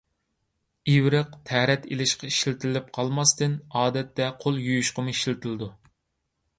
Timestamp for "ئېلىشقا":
1.91-2.31